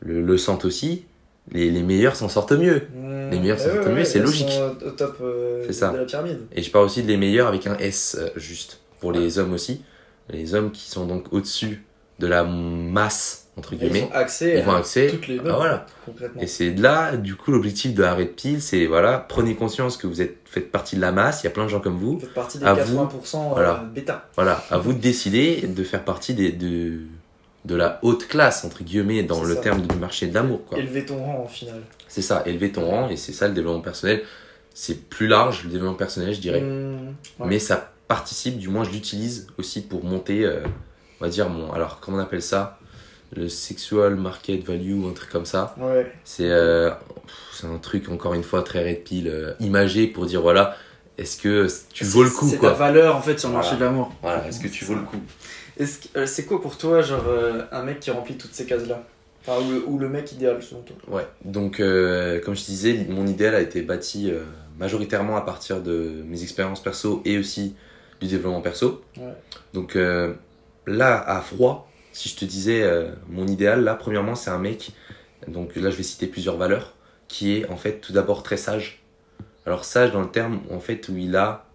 [0.00, 1.06] le, le sentent aussi.
[1.52, 2.82] Les, les meilleurs s'en sortent mieux.
[2.94, 3.30] Hmm.
[3.30, 4.48] les meilleurs, ouais, tant mieux, ouais, c'est logique.
[4.50, 5.90] sont Au top euh, C'est ça.
[5.92, 6.40] de la pyramide.
[6.54, 9.82] Et je parle aussi des meilleurs avec un S euh, juste, pour les hommes aussi.
[10.30, 11.84] Les hommes qui sont donc au-dessus
[12.18, 14.02] de la masse, entre Ils guillemets.
[14.02, 15.08] ont accès Ils vont à accès.
[15.08, 15.86] toutes les Ah, voilà.
[16.04, 16.40] concrètement.
[16.42, 19.96] Et c'est de là, du coup, l'objectif de la Red Pill, c'est voilà, prenez conscience
[19.96, 21.96] que vous êtes faites partie de la masse, il y a plein de gens comme
[21.96, 22.14] vous.
[22.14, 23.84] Vous faites partie des À vous, 80% euh, voilà.
[23.94, 24.28] bêta.
[24.36, 26.98] Voilà, à vous de décider de faire partie des, de,
[27.64, 29.60] de la haute classe, entre guillemets, dans le ça.
[29.60, 30.60] terme du marché de l'amour.
[30.76, 31.82] Élever ton rang en finale.
[32.08, 34.22] C'est ça, élever ton rang, et c'est ça le développement personnel.
[34.74, 36.60] C'est plus large, le développement personnel, je dirais.
[36.60, 37.46] Ouais.
[37.46, 40.60] Mais ça participe, du moins je l'utilise aussi pour monter, euh,
[41.20, 41.72] on va dire, mon.
[41.72, 42.78] Alors, comment on appelle ça?
[43.36, 45.74] Le sexual market value, ou un truc comme ça.
[45.78, 46.12] Ouais.
[46.24, 46.90] C'est euh,
[47.52, 50.76] c'est un truc, encore une fois, très red pill, euh, imagé pour dire voilà,
[51.18, 53.66] est-ce que tu vaux le coup C'est quoi ta valeur en fait sur le Voilà.
[53.68, 54.12] marché de l'amour.
[54.22, 55.20] Voilà, est-ce que tu vaux le coup
[55.80, 59.02] euh, C'est quoi pour toi, genre, euh, un mec qui remplit toutes ces cases-là?
[59.46, 60.96] Enfin, ou, le, ou le mec idéal, selon toi?
[61.08, 64.40] Ouais, donc euh, comme je disais, mon idéal a été bâti euh,
[64.78, 67.74] majoritairement à partir de mes expériences perso et aussi
[68.20, 69.02] du développement perso.
[69.18, 69.34] Ouais.
[69.74, 70.32] Donc euh,
[70.86, 74.92] là, à froid, si je te disais euh, mon idéal, là, premièrement, c'est un mec,
[75.48, 76.94] donc là, je vais citer plusieurs valeurs,
[77.28, 79.02] qui est en fait tout d'abord très sage.
[79.66, 81.66] Alors sage dans le terme, en fait, où il a,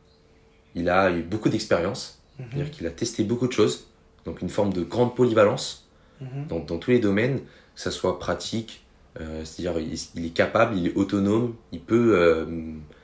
[0.75, 3.87] il a eu beaucoup d'expérience, Mhm, c'est-à-dire qu'il a testé beaucoup de choses,
[4.25, 5.87] donc une forme de grande polyvalence
[6.21, 6.47] mhm.
[6.47, 8.83] dans, dans tous les domaines, que ça soit pratique,
[9.19, 12.45] euh, c'est-à-dire il, il est capable, il est autonome, il peut euh,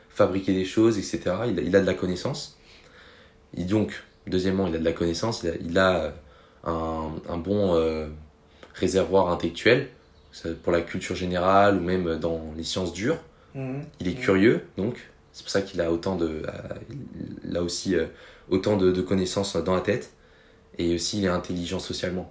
[0.10, 1.36] fabriquer des choses, etc.
[1.48, 2.58] Il a, il a de la connaissance.
[3.58, 6.14] Et donc, deuxièmement, il a de la connaissance, il a, il a
[6.66, 8.08] un, un bon euh,
[8.74, 9.90] réservoir intellectuel,
[10.64, 13.18] pour la culture générale ou même dans les sciences dures.
[13.54, 13.84] Mhm.
[14.02, 14.20] Il est Mhm.
[14.20, 16.42] curieux, donc c'est pour ça qu'il a autant de,
[17.54, 18.06] euh, a aussi euh,
[18.50, 20.12] autant de, de connaissances dans la tête.
[20.78, 22.30] Et aussi, il est intelligent socialement.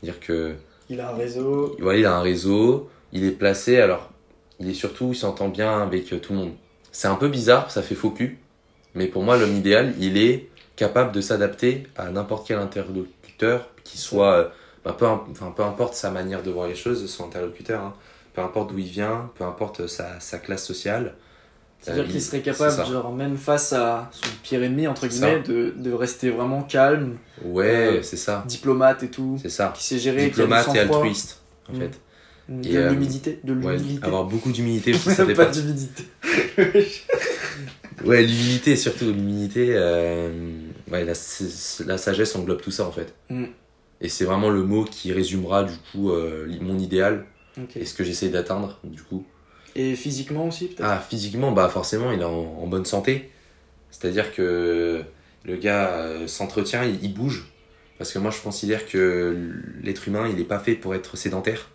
[0.00, 0.54] C'est-à-dire que
[0.90, 1.76] Il a un réseau.
[1.78, 4.10] il a un réseau, il est placé, alors
[4.60, 6.52] il est surtout, il s'entend bien avec tout le monde.
[6.90, 8.38] C'est un peu bizarre, ça fait faux cul,
[8.94, 13.23] mais pour moi, l'homme idéal, il est capable de s'adapter à n'importe quel interlocuteur,
[13.84, 14.48] qui soit, euh,
[14.84, 17.94] bah, peu, enfin, peu importe sa manière de voir les choses, son interlocuteur, hein.
[18.34, 21.14] peu importe d'où il vient, peu importe sa, sa classe sociale.
[21.80, 25.40] C'est-à-dire Euh, qu'il il- serait capable, genre, même face à son pire ennemi, entre guillemets,
[25.40, 29.72] de, de rester vraiment calme, Ouais, Euh, c'est ça, diplomate et tout, c'est ça.
[29.76, 31.78] qui sait gérer, Diplomate et altruiste, en Mm.
[31.80, 32.00] fait.
[32.48, 34.06] de Et, euh, l'humidité, de Ouais, l'humilité.
[34.06, 36.04] avoir beaucoup d'humilité aussi, ça fait pas d'humidité.
[38.04, 39.68] Ouais, l'humilité, surtout l'humilité.
[39.72, 40.30] euh,
[40.90, 41.12] ouais, la,
[41.86, 43.14] la sagesse englobe tout ça en fait.
[43.30, 43.44] Mm.
[44.00, 47.26] Et c'est vraiment le mot qui résumera du coup euh, mon idéal
[47.76, 49.24] et ce que j'essaie d'atteindre du coup.
[49.76, 50.84] Et physiquement aussi, peut-être?
[50.84, 53.30] Ah, physiquement, bah forcément, il est en, en bonne santé.
[53.90, 55.02] C'est-à-dire que
[55.44, 57.50] le gars euh, s'entretient, il, il bouge.
[57.96, 61.70] Parce que moi, je considère que l'être humain, il n'est pas fait pour être sédentaire.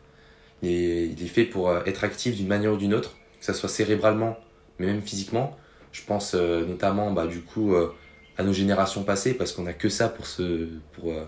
[0.62, 3.45] Il est, il est fait pour euh, être actif d'une manière ou d'une autre, que
[3.45, 4.38] ce soit cérébralement,
[4.78, 5.58] mais même physiquement.
[5.93, 7.93] Je pense euh, notamment, bah, du coup, euh,
[8.39, 11.25] à nos générations passées, parce qu'on n'a que ça pour, se, pour euh,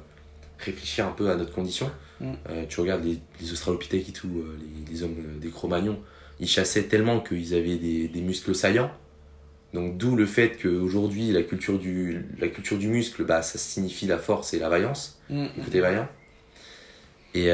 [0.59, 1.91] réfléchir un peu à notre condition.
[2.21, 2.31] Mm.
[2.49, 5.99] Euh, tu regardes les, les Australopithèques et tout, euh, les, les hommes des Cro-Magnons,
[6.39, 8.89] ils chassaient tellement qu'ils avaient des, des muscles saillants.
[9.73, 14.07] Donc d'où le fait qu'aujourd'hui, la culture du, la culture du muscle, bah, ça signifie
[14.07, 15.45] la force et la vaillance, Mm.
[15.57, 16.07] le côté vaillant.
[17.33, 17.47] Et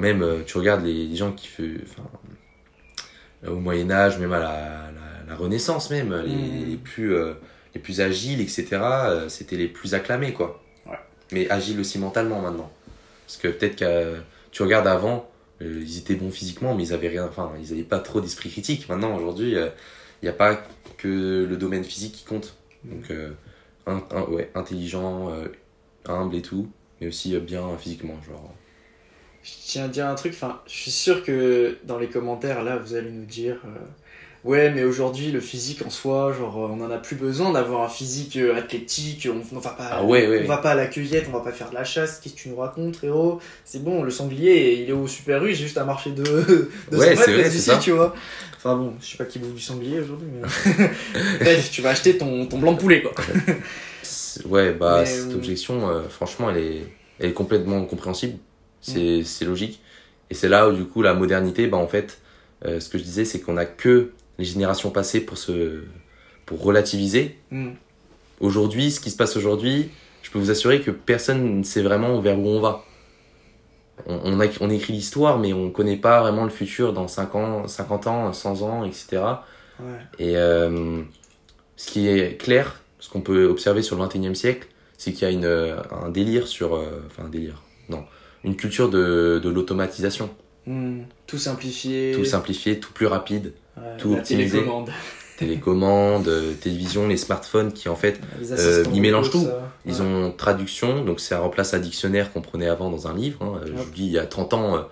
[0.00, 1.62] même, tu regardes les, les gens qui font...
[3.46, 4.50] Au Moyen-Âge, même à la,
[4.96, 6.70] la, la Renaissance même, les, Mm.
[6.70, 7.14] les plus,
[7.74, 10.62] les plus agiles, etc., euh, c'était les plus acclamés, quoi.
[10.86, 10.98] Ouais.
[11.32, 12.70] Mais agiles aussi mentalement maintenant.
[13.26, 14.16] Parce que peut-être que
[14.52, 15.28] tu regardes avant,
[15.62, 18.50] euh, ils étaient bons physiquement, mais ils avaient rien, enfin, ils n'avaient pas trop d'esprit
[18.50, 18.88] critique.
[18.88, 19.72] Maintenant, aujourd'hui, il
[20.22, 20.62] n'y a pas
[20.98, 22.56] que le domaine physique qui compte.
[22.84, 23.30] Donc, euh,
[23.86, 25.46] un, un- ouais, intelligent, euh,
[26.06, 26.68] humble et tout,
[27.00, 28.52] mais aussi euh, bien physiquement, genre.
[29.42, 32.76] Je tiens à dire un truc, enfin, je suis sûr que dans les commentaires, là,
[32.78, 33.78] vous allez nous dire euh,
[34.44, 37.82] Ouais, mais aujourd'hui, le physique en soi, genre, euh, on en a plus besoin d'avoir
[37.82, 40.42] un physique euh, athlétique, on, on va pas, Ah ouais, ouais.
[40.44, 42.40] on va pas à la cueillette, on va pas faire de la chasse, qu'est-ce que
[42.40, 43.40] tu nous racontes, frérot?
[43.64, 46.68] C'est bon, le sanglier, il est au Super U, j'ai juste à marcher de 200
[46.92, 48.14] Ouais, c'est vrai, d'ici, tu vois.
[48.56, 50.46] Enfin bon, je sais pas qui bouffe du sanglier aujourd'hui, mais.
[51.40, 53.12] Bref, tu vas acheter ton, ton blanc de poulet, quoi.
[54.46, 56.86] Ouais, bah, Mais, cette euh, objection, euh, franchement, elle est,
[57.18, 58.38] elle est complètement compréhensible.
[58.80, 59.80] C'est c'est logique.
[60.30, 62.18] Et c'est là où, du coup, la modernité, bah, en fait,
[62.64, 65.82] euh, ce que je disais, c'est qu'on a que les générations passées pour, se,
[66.46, 67.38] pour relativiser.
[67.50, 67.70] Mm.
[68.40, 69.90] Aujourd'hui, ce qui se passe aujourd'hui,
[70.22, 72.84] je peux vous assurer que personne ne sait vraiment vers où on va.
[74.06, 77.06] On, on, a, on écrit l'histoire, mais on ne connaît pas vraiment le futur dans
[77.06, 79.22] 5 ans, 50 ans, 100 ans, etc.
[79.78, 79.86] Ouais.
[80.18, 81.02] Et euh,
[81.76, 84.66] ce qui est clair, ce qu'on peut observer sur le 21e siècle,
[84.98, 86.74] c'est qu'il y a une, euh, un délire sur.
[86.74, 87.62] euh, enfin, un délire.
[87.88, 88.04] Non.
[88.42, 90.28] Une culture de, de l'automatisation.
[90.66, 91.02] Mm.
[91.26, 92.12] Tout simplifié.
[92.16, 93.52] Tout simplifié, tout plus rapide.
[93.76, 94.50] Ouais, tout la optimisé.
[94.58, 94.90] télécommande.
[95.36, 98.20] Télécommande, euh, télévision, les smartphones qui en fait
[98.52, 99.42] Euh, ils mélangent tout.
[99.44, 99.68] ça.
[99.84, 100.00] Ils Ouais.
[100.06, 103.38] ont traduction, donc ça remplace un dictionnaire qu'on prenait avant dans un livre.
[103.42, 103.58] hein.
[103.62, 104.84] Euh, Je vous dis, il y a 30 ans,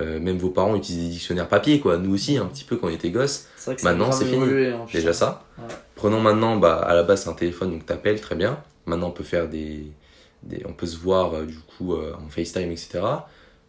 [0.00, 1.96] euh, même vos parents utilisaient des dictionnaires papier, quoi.
[1.98, 3.48] Nous aussi, un petit peu quand on était gosses.
[3.82, 4.44] Maintenant, c'est fini.
[4.68, 4.86] hein.
[4.92, 5.42] Déjà ça.
[5.58, 5.64] Ouais.
[5.96, 8.58] Prenons maintenant, bah, à la base, c'est un téléphone, donc t'appelles, très bien.
[8.86, 9.86] Maintenant, on peut faire des.
[10.44, 13.00] des on peut se voir, euh, du coup, en FaceTime, etc.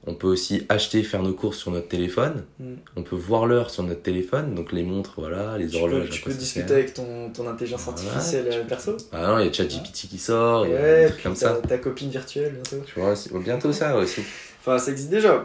[0.07, 2.43] On peut aussi acheter, faire nos courses sur notre téléphone.
[2.59, 2.73] Mm.
[2.95, 6.05] On peut voir l'heure sur notre téléphone, donc les montres, voilà, les Tu horloges.
[6.09, 8.97] peux, tu peux discuter avec ton, ton intelligence Voilà, artificielle euh, peux- perso.
[9.11, 11.61] Ah non, il y a ChatGPT qui sort, il y a Ouais, comme ta, ça.
[11.67, 12.83] ta copine virtuelle bientôt.
[12.85, 14.21] Tu vois, c'est- bientôt ça aussi.
[14.61, 15.43] Enfin, ça existe déjà.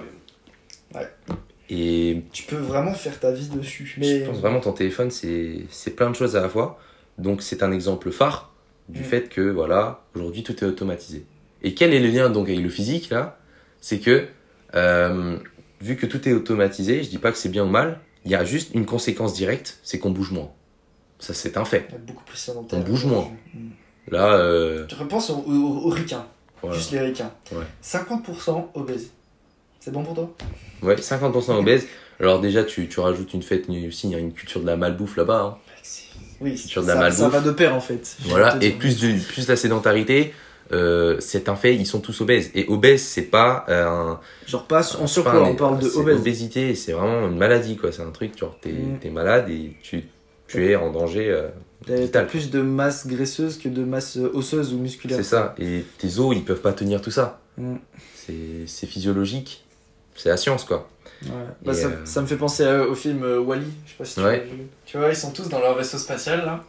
[0.94, 1.00] mais
[1.68, 3.96] Et Tu peux vraiment faire ta vie dessus.
[3.98, 6.78] Mais je pense vraiment ton téléphone, c'est c'est plein de choses à la fois.
[7.18, 8.52] Donc c'est un exemple phare
[8.88, 9.04] du Mm.
[9.04, 11.24] fait que voilà, aujourd'hui tout est automatisé.
[11.62, 13.38] Et quel est le lien donc avec le physique là?
[13.80, 14.26] C'est que
[14.76, 15.36] euh,
[15.80, 18.34] vu que tout est automatisé, je dis pas que c'est bien ou mal, il y
[18.34, 20.50] a juste une conséquence directe, c'est qu'on bouge moins.
[21.18, 21.88] Ça c'est un fait.
[22.06, 22.78] beaucoup plus sédentaire.
[22.78, 23.30] On bouge moins.
[23.54, 23.68] Mm.
[24.08, 26.26] Là, euh, Tu repenses aux, aux, aux ricains,
[26.62, 26.76] voilà.
[26.76, 27.32] juste les ricains.
[27.52, 27.64] Ouais.
[27.82, 29.10] 50% obèses.
[29.80, 30.34] C'est bon pour toi?
[30.82, 31.86] Ouais, 50% obèses.
[32.20, 34.76] Alors déjà tu, tu rajoutes une fête aussi, il y a une culture de la
[34.76, 35.40] malbouffe là-bas.
[35.42, 35.58] hein.
[36.40, 37.18] Oui, Sur de ça, la malbouffe.
[37.18, 38.16] ça va de pair en fait.
[38.22, 40.34] je Voilà, et plus, de, plus la sédentarité,
[40.72, 42.50] euh, c'est un fait, ils sont tous obèses.
[42.54, 44.20] Et obèse, c'est pas euh, un.
[44.46, 46.18] Genre pas en surpoids, on parle de obèse.
[46.18, 47.92] Obésité, c'est vraiment une maladie, quoi.
[47.92, 49.12] C'est un truc, genre, t'es Mm.
[49.12, 50.04] malade et tu,
[50.48, 54.72] tu es en danger euh, T'as plus de masse graisseuse que de masse euh, osseuse
[54.74, 55.18] ou musculaire.
[55.18, 55.54] C'est ça.
[55.58, 57.40] Et tes os, ils peuvent pas tenir tout ça.
[57.58, 57.76] Mm.
[58.14, 59.64] C'est c'est physiologique.
[60.16, 60.88] C'est la science, quoi.
[61.26, 61.32] Ouais.
[61.62, 63.66] Bah, ça, euh, ça me fait penser à- au film euh, Wally.
[63.84, 64.38] Je sais pas si tu Ouais.
[64.38, 64.62] l'as vu.
[64.84, 66.64] Tu vois, ils sont tous dans leur vaisseau spatial là.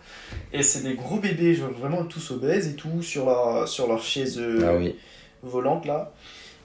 [0.53, 4.01] Et c'est des gros bébés, genre vraiment tous obèses et tout, sur leur, sur leur
[4.01, 4.95] chaise euh, Ah oui.
[5.43, 6.11] volante là.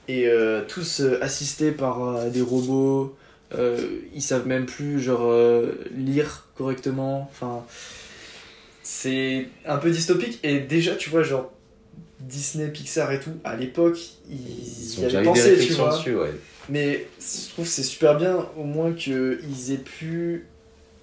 [0.07, 3.15] Et euh, tous euh, assistés par euh, des robots.
[3.55, 7.29] Euh, ils savent même plus genre euh, lire correctement.
[7.31, 7.63] Enfin,
[8.81, 10.39] c'est un peu dystopique.
[10.43, 11.51] Et déjà, tu vois, genre
[12.27, 15.89] Disney, Pixar et tout, à l'époque, ils, Ils y avaient pensé, tu vois.
[15.95, 16.31] dessus, ouais.
[16.69, 20.45] Mais je trouve que c'est super bien au moins qu'ils aient pu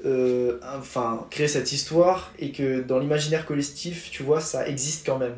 [0.06, 5.18] euh, enfin, créer cette histoire et que dans l'imaginaire collectif, tu vois, ça existe quand
[5.18, 5.34] même.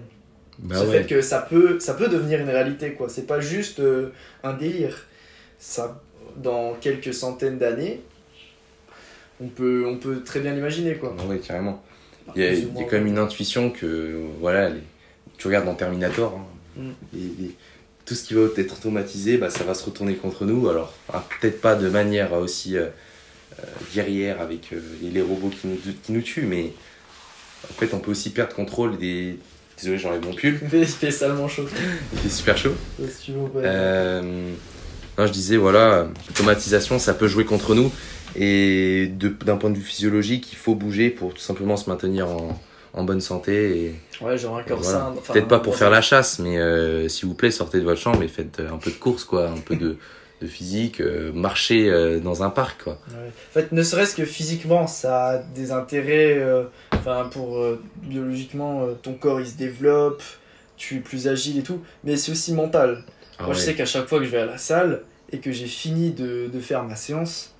[0.59, 0.99] Bah ouais.
[1.03, 3.09] fait que ça peut, ça peut devenir une réalité, quoi.
[3.09, 4.11] C'est pas juste euh,
[4.45, 5.07] un délire.
[5.59, 6.01] Ça,
[6.37, 8.01] dans quelques centaines d'années,
[9.41, 11.17] on peut, on peut très bien l'imaginer, quoi.
[11.19, 11.83] Ah ouais, carrément.
[12.37, 14.81] Il y a, Plus ou il y a quand même une intuition que, voilà, les-
[15.43, 16.91] tu regardes dans Terminator, hein, Mm.
[17.15, 17.51] les-
[18.05, 20.69] tout ce qui va être automatisé, bah, ça va se retourner contre nous.
[20.69, 22.87] Alors, ah, peut-être pas de manière aussi, euh,
[23.59, 23.63] euh,
[23.95, 26.73] guerrière avec euh, les, robots qui nous, qui nous tuent, mais
[27.71, 29.37] en fait, on peut aussi perdre contrôle des.
[29.79, 31.67] Désolé, j'enlève mon pull, Il fait, salement chaud.
[32.13, 32.75] il fait super chaud.
[33.09, 33.63] Si tu veux, ouais.
[33.65, 34.51] Euh,
[35.19, 37.93] non, je disais, voilà, l'automatisation, ça peut jouer contre nous.
[38.37, 39.13] Et
[39.45, 42.59] d'un point de vue physiologique, il faut bouger pour tout simplement se maintenir en,
[42.95, 43.79] en bonne santé.
[43.87, 44.99] Et, Ouais, genre un corps voilà.
[44.99, 45.15] sain.
[45.19, 48.01] enfin, Peut-être pas pour faire la chasse, mais euh, s'il vous plaît, sortez de votre
[48.01, 49.97] chambre et faites euh, un peu de course, quoi, un peu de,
[50.43, 52.99] de physique, euh, marchez euh, dans un parc, quoi.
[53.11, 53.29] Ouais.
[53.29, 56.37] En fait, ne serait-ce que physiquement, ça a des intérêts.
[56.39, 57.59] euh, Enfin, pour
[57.97, 60.23] biologiquement, ton corps il se développe,
[60.77, 61.81] tu es plus agile et tout.
[62.05, 63.03] Mais c'est aussi mental.
[63.39, 65.03] Ah Moi, je sais qu'à chaque fois que je vais à la salle
[65.33, 67.55] et que j'ai fini de, de faire ma séance,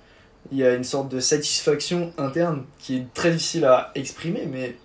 [0.51, 4.75] il y a une sorte de satisfaction interne qui est très difficile à exprimer, mais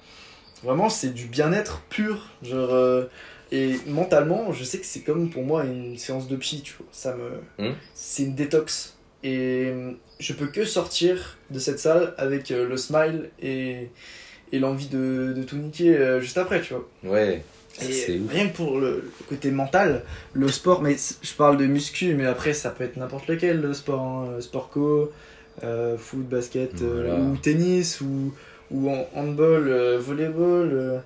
[0.62, 2.28] vraiment, c'est du bien-être pur.
[2.42, 3.04] Genre, euh,
[3.52, 6.86] et mentalement, je sais que c'est comme pour moi une séance de psy, tu vois.
[6.92, 7.30] Ça me,
[7.70, 7.74] Hmm.
[7.94, 8.96] c'est une détox.
[9.24, 13.88] Et euh, je peux que sortir de cette salle avec euh, le smile et,
[14.52, 16.88] et l'envie de, de tout niquer euh, juste après, tu vois.
[17.02, 17.42] Ouais,
[17.82, 22.14] Et rien que pour le, le côté mental, le sport, mais je parle de muscu,
[22.14, 25.10] mais après ça peut être n'importe lequel, le sport, hein, sport co,
[25.98, 27.16] foot, basket, Voilà.
[27.16, 28.32] ou tennis, ou,
[28.70, 30.70] ou en- handball, euh, volleyball.
[30.72, 30.98] euh.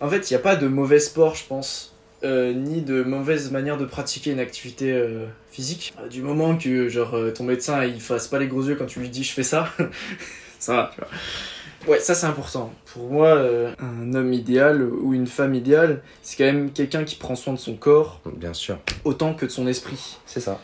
[0.00, 1.94] En fait, il n'y a pas de mauvais sport, je pense,
[2.24, 5.94] euh, ni de mauvaise manière de pratiquer une activité euh, physique.
[6.10, 9.08] Du moment que genre, ton médecin il fasse pas les gros yeux quand tu lui
[9.08, 9.68] dis je fais ça,
[10.58, 11.08] ça va, tu vois.
[11.94, 12.72] Ouais, ça c'est important.
[12.92, 13.44] Pour moi,
[13.80, 17.58] un homme idéal ou une femme idéale, c'est quand même quelqu'un qui prend soin de
[17.58, 20.16] son corps Bien sûr, autant que de son esprit.
[20.26, 20.60] c'est ça.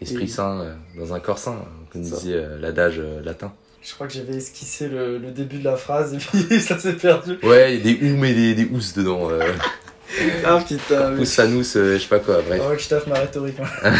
[0.00, 1.56] Esprit Et- sain dans un corps sain,
[1.92, 2.16] comme C'est ça.
[2.20, 3.52] disait l'adage latin.
[3.86, 6.94] Je crois que j'avais esquissé le, le début de la phrase et puis ça s'est
[6.94, 7.38] perdu.
[7.44, 9.30] Ouais, il y a des oum et des, des dedans.
[9.30, 9.40] Euh,
[10.44, 11.20] Ah putain, mais...
[11.22, 12.62] ous, anous, euh, je sais pas quoi, bref.
[12.64, 13.56] Oh, que je taffe ma rhétorique.
[13.60, 13.92] hein.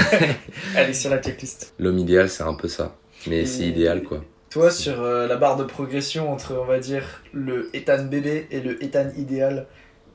[0.77, 1.75] Est sur la checklist.
[1.79, 2.95] L'homme idéal, c'est un peu ça.
[3.27, 4.23] Mais Et- c'est idéal, quoi.
[4.51, 8.61] Toi, sur euh, la barre de progression entre, on va dire, le Ethan bébé et
[8.61, 9.67] le Ethan idéal,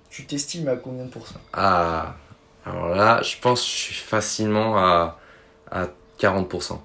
[0.09, 2.15] tu t'estimes à combien de pourcents Ah,
[2.65, 5.19] alors là, je pense que je suis facilement à,
[5.69, 5.87] à
[6.19, 6.79] 40%.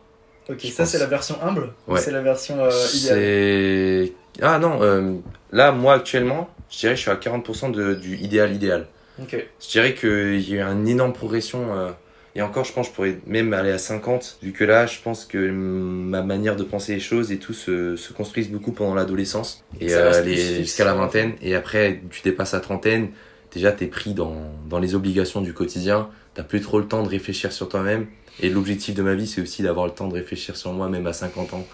[0.48, 2.00] Ok, ça c'est la version humble ou Ouais.
[2.00, 4.12] c'est la version euh, idéale c'est.
[4.42, 5.14] Ah non, euh,
[5.50, 8.86] là, moi actuellement, je dirais que je suis à 40% de, du idéal idéal.
[9.20, 9.34] Ok.
[9.60, 11.74] Je dirais qu'il y a eu une énorme progression.
[11.76, 11.90] euh,
[12.34, 14.98] et encore, je pense que je pourrais même aller à 50, vu que là, je
[15.02, 18.94] pense que ma manière de penser les choses et tout se, se construisent beaucoup pendant
[18.94, 20.22] l'adolescence et euh,
[20.58, 21.32] jusqu'à la vingtaine.
[21.40, 23.08] Et après, tu dépasses la trentaine,
[23.54, 24.36] déjà, t'es pris dans,
[24.68, 28.06] dans les obligations du quotidien, t'as plus trop le temps de réfléchir sur toi-même.
[28.40, 31.06] Et l'objectif de ma vie, c'est aussi d'avoir le temps de réfléchir sur moi, même
[31.06, 31.66] à 50 ans,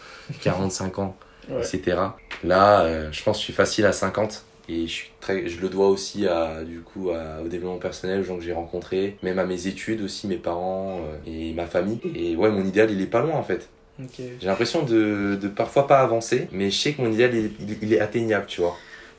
[0.43, 1.17] 45 ans,
[1.51, 1.61] Ouais.
[1.61, 1.97] etc.
[2.45, 4.45] Là, euh, je pense que je suis facile à 50.
[4.69, 8.21] Et je, suis très, je le dois aussi à, du coup, à- au développement personnel,
[8.21, 11.67] aux gens que j'ai rencontrés, même à mes études aussi, mes parents euh, et ma
[11.67, 11.99] famille.
[12.15, 13.69] Et ouais, mon idéal, il est pas loin en fait.
[14.17, 17.79] J'ai l'impression de, de parfois pas avancer, mais je sais que mon idéal, il, il-
[17.83, 18.77] il est atteignable, tu vois.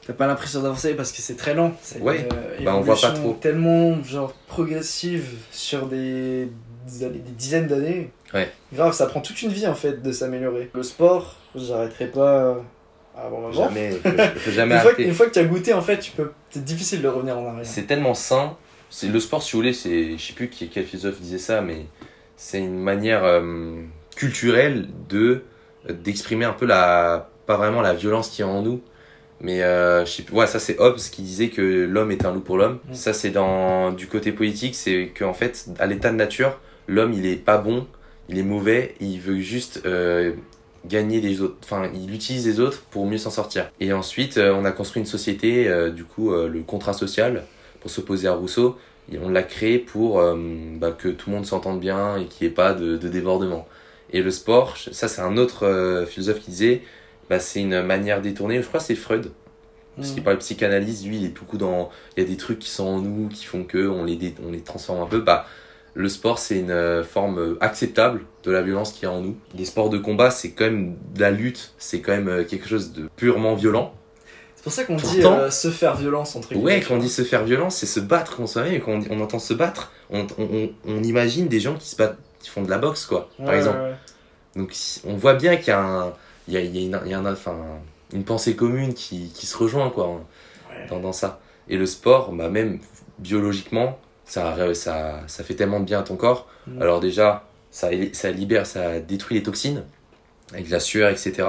[0.08, 1.74] T'as pas l'impression d'avancer parce que c'est très lent.
[2.00, 2.26] Ouais.
[2.60, 3.34] une, Bah, on voit pas trop.
[3.40, 6.48] Tellement genre progressive sur des,
[6.88, 8.12] des années- des dizaines d'années.
[8.34, 8.52] Ouais.
[8.74, 10.70] Grave, ça prend toute une vie en fait de s'améliorer.
[10.74, 12.58] Le sport, j'arrêterai pas
[13.16, 13.54] avant ma mort.
[13.54, 16.12] Jamais, faut, faut jamais Une fois, une fois que tu as goûté, en fait, tu
[16.12, 16.32] peux.
[16.50, 17.66] C'est difficile de revenir en arrière.
[17.66, 18.56] C'est tellement sain.
[18.90, 21.62] C'est le sport, si vous voulez, c'est, je sais plus qui, quel philosophe disait ça,
[21.62, 21.86] mais
[22.38, 23.76] c'est une manière euh,
[24.16, 25.44] culturelle de
[25.90, 28.82] d'exprimer un peu la, pas vraiment la violence qui est en nous,
[29.42, 32.32] mais euh, je sais plus, ouais, ça c'est Hobbes qui disait que l'homme est un
[32.34, 32.80] loup pour l'homme.
[32.88, 32.94] Mm.
[32.94, 37.26] Ça c'est dans du côté politique, c'est qu'en fait, à l'état de nature, l'homme il
[37.26, 37.88] est pas bon,
[38.30, 40.34] il est mauvais, il veut juste euh,
[40.86, 43.72] gagner les autres, enfin il utilise les autres pour mieux s'en sortir.
[43.80, 47.44] Et ensuite, euh, on a construit une société, euh, du coup, le contrat social,
[47.82, 48.78] pour s'opposer à Rousseau,
[49.12, 50.22] et on l'a créé pour
[50.80, 53.68] bah, que tout le monde s'entende bien et qu'il n'y ait pas de, de débordement.
[54.14, 56.82] Et le sport, ça c'est un autre philosophe qui disait,
[57.30, 59.32] bah, c'est une manière détournée, je crois que c'est Freud,
[59.98, 60.14] parce Mm.
[60.16, 62.70] qu'il parle de psychanalyse, lui il est beaucoup dans, il y a des trucs qui
[62.70, 65.46] sont en nous, qui font que on les, dé- on les transforme un peu, bah
[65.96, 69.22] le sport c'est une euh, forme euh, acceptable de la violence qu'il y a en
[69.22, 69.38] nous.
[69.56, 72.68] Les sports de combat c'est quand même de la lutte, c'est quand même euh, quelque
[72.68, 73.94] chose de purement violent.
[74.56, 77.24] C'est pour ça qu'on dit euh, se faire violence entre Ouais, quand on dit se
[77.24, 78.74] faire violence, c'est se battre contre soi-même.
[78.74, 81.98] Et quand on, entend se battre, on, on, on- on imagine des gens qui se
[81.98, 83.78] battent, qui font de la boxe, quoi, par exemple.
[83.80, 83.96] ouais, ouais.
[84.56, 84.74] Donc
[85.06, 86.14] on voit bien qu'il y a, un,
[86.48, 87.58] il y a, il y a une, il y a un- enfin,
[88.14, 90.22] une pensée commune qui, qui se rejoint, quoi,
[90.90, 91.42] dans ça.
[91.68, 92.80] Et le sport, bah, même
[93.20, 94.00] biologiquement,
[94.34, 96.48] ça, ça, ça fait tellement de bien à ton corps.
[96.66, 96.82] Mm.
[96.82, 99.84] Alors déjà, ça, ça libère, ça détruit les toxines,
[100.52, 101.48] avec la sueur, etc.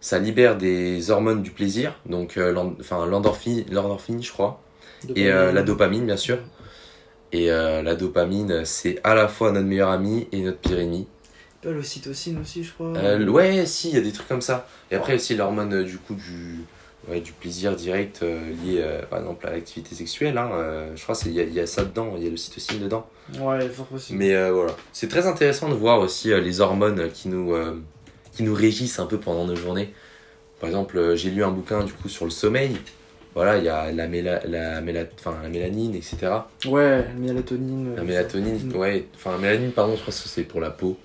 [0.00, 4.60] Ça libère des hormones du plaisir, donc euh, l'endorphine, l'endorphine, je crois.
[5.16, 6.38] Et euh, la dopamine, bien sûr.
[7.32, 11.08] Et euh, la dopamine, c'est à la fois notre meilleur ami et notre pire ennemi.
[11.64, 12.92] L'ocytocine aussi, je crois.
[12.96, 14.68] Euh, ouais, si, il y a des trucs comme ça.
[14.90, 16.64] Et après aussi l'hormone du coup du,
[17.08, 20.38] ouais, du plaisir direct euh, lié euh, par exemple à l'activité sexuelle.
[20.38, 23.06] Hein, euh, je crois qu'il y, y a ça dedans, il y a l'ocytocine dedans.
[23.40, 24.18] Ouais, fort possible.
[24.18, 27.54] Mais voilà, c'est très intéressant de voir aussi les hormones qui nous,
[28.32, 29.94] qui nous régissent un peu pendant nos journées.
[30.60, 32.76] Par exemple, j'ai lu un bouquin du coup sur le sommeil.
[33.34, 36.16] Voilà, il y a la, méla, la, méla, la mélanine, etc.
[36.66, 37.96] Ouais, la mélatonine.
[37.96, 40.96] La mélatonine, ouais, enfin la mélanine, pardon, je pense que c'est pour la peau.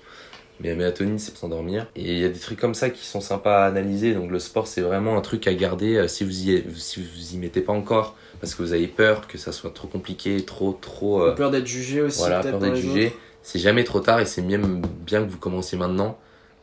[0.62, 1.86] Mais la mélatonine, c'est pour s'endormir.
[1.96, 4.14] Et il y a des trucs comme ça qui sont sympas à analyser.
[4.14, 7.34] Donc le sport, c'est vraiment un truc à garder euh, si vous y, si vous
[7.34, 8.16] y mettez pas encore.
[8.40, 11.22] Parce que vous avez peur que ça soit trop compliqué, trop, trop.
[11.22, 13.12] euh, Peur d'être jugé aussi, voilà, peur d'être jugé.
[13.42, 16.18] C'est jamais trop tard et c'est même bien que vous commenciez maintenant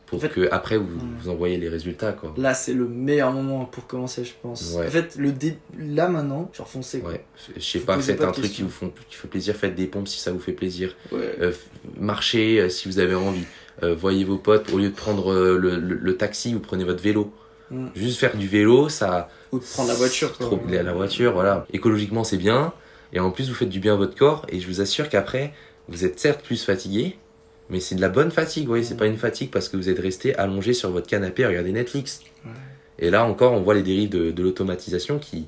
[0.06, 0.86] pour En fait- que après vous,
[1.20, 2.32] vous envoyez les résultats, quoi.
[2.38, 4.74] Là, c'est le meilleur moment pour commencer, je pense.
[4.76, 4.86] Ouais.
[4.86, 5.58] En fait, le dé...
[5.78, 7.00] là maintenant, genre foncez.
[7.00, 7.10] quoi.
[7.12, 7.24] Ouais,
[7.56, 9.86] je sais Vous pas, faites un truc qui vous font, qui fait plaisir, faites des
[9.86, 10.96] pompes si ça vous fait plaisir.
[11.12, 11.52] Euh,
[12.00, 13.44] marchez euh, si vous avez envie.
[13.82, 16.84] Euh, voyez vos potes, au lieu de prendre euh, le, le- le taxi, vous prenez
[16.84, 17.32] votre vélo.
[17.70, 17.88] Mm.
[17.94, 19.28] Juste faire du vélo, ça.
[19.52, 20.36] Ou de prendre la voiture.
[20.36, 20.46] quoi.
[20.46, 21.66] Trop, la, la voiture, voilà.
[21.72, 22.72] Écologiquement, c'est bien.
[23.12, 24.44] Et en plus, vous faites du bien à votre corps.
[24.48, 25.52] Et je vous assure qu'après,
[25.88, 27.16] vous êtes certes plus fatigué,
[27.70, 28.84] mais c'est de la bonne fatigue, vous voyez.
[28.84, 28.98] C'est Mm.
[28.98, 32.20] pas une fatigue parce que vous êtes resté allongé sur votre canapé à regarder Netflix.
[32.44, 32.50] Ouais.
[32.98, 35.46] Et là encore, on voit les dérives de, de l'automatisation qui,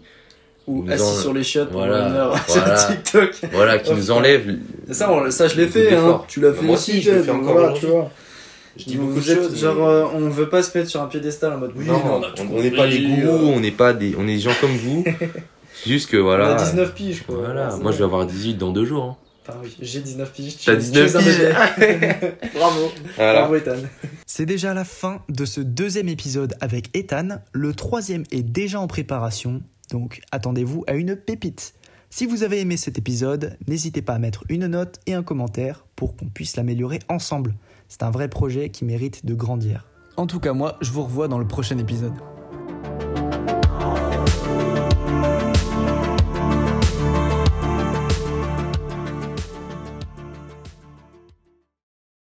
[0.66, 2.76] Ou assis en- sur les chiottes pendant Voilà, une heure voilà.
[2.78, 3.30] sur TikTok.
[3.52, 4.58] voilà, qui nous enlèvent.
[4.90, 6.22] Ça, on- ça je l'ai fait, hein.
[6.28, 8.10] Tu l'as fait Moi aussi, je le Jed, fais encore voilà, tu vois.
[8.76, 9.58] Je dis Vous beaucoup de êtes- choses.
[9.60, 12.00] genre, mais- euh, on veut pas se mettre sur un piédestal en mode oui, non,
[12.52, 14.76] on n'est pas des gourous, euh, on n'est pas des, on est des gens comme
[14.76, 15.04] vous.
[15.86, 16.50] Juste que voilà.
[16.50, 17.36] On a 19 piges, quoi.
[17.44, 19.04] Voilà, moi je vais avoir 18 dans deux jours.
[19.04, 19.16] hein.
[19.48, 20.56] Enfin, oui, j'ai 19 piges.
[20.64, 22.32] T'as tu 19 es un piges.
[22.54, 22.92] Bravo.
[23.16, 23.40] Voilà.
[23.40, 23.76] Bravo, Ethan.
[24.26, 27.40] C'est déjà la fin de ce deuxième épisode avec Ethan.
[27.52, 31.74] Le troisième est déjà en préparation, donc attendez-vous à une pépite.
[32.08, 35.86] Si vous avez aimé cet épisode, n'hésitez pas à mettre une note et un commentaire
[35.94, 37.54] pour qu'on puisse l'améliorer ensemble.
[37.88, 39.86] C'est un vrai projet qui mérite de grandir.
[40.16, 42.14] En tout cas, moi, je vous revois dans le prochain épisode.